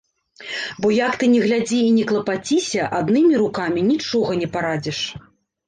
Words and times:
Бо 0.85 0.89
як 0.95 1.17
ты 1.23 1.29
ні 1.33 1.41
глядзі 1.43 1.77
і 1.91 1.91
ні 1.99 2.07
клапаціся, 2.13 2.89
аднымі 3.03 3.33
рукамі 3.45 3.87
нічога 3.93 4.31
не 4.43 4.51
парадзіш. 4.59 5.07